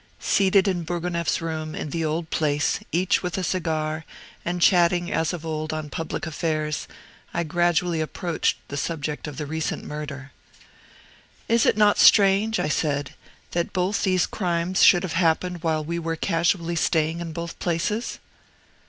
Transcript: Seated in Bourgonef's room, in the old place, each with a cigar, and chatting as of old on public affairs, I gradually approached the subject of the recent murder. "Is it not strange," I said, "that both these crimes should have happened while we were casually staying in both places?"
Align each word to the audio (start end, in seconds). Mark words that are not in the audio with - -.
Seated 0.19 0.67
in 0.67 0.83
Bourgonef's 0.83 1.41
room, 1.41 1.75
in 1.75 1.91
the 1.91 2.03
old 2.03 2.31
place, 2.31 2.79
each 2.91 3.21
with 3.21 3.37
a 3.37 3.43
cigar, 3.43 4.03
and 4.43 4.59
chatting 4.59 5.11
as 5.11 5.31
of 5.31 5.45
old 5.45 5.73
on 5.73 5.91
public 5.91 6.25
affairs, 6.25 6.87
I 7.35 7.43
gradually 7.43 8.01
approached 8.01 8.57
the 8.69 8.77
subject 8.77 9.27
of 9.27 9.37
the 9.37 9.45
recent 9.45 9.83
murder. 9.83 10.31
"Is 11.47 11.67
it 11.67 11.77
not 11.77 11.99
strange," 11.99 12.59
I 12.59 12.67
said, 12.67 13.13
"that 13.51 13.73
both 13.73 14.01
these 14.01 14.25
crimes 14.25 14.81
should 14.81 15.03
have 15.03 15.13
happened 15.13 15.61
while 15.61 15.85
we 15.85 15.99
were 15.99 16.15
casually 16.15 16.75
staying 16.75 17.19
in 17.19 17.31
both 17.31 17.59
places?" 17.59 18.17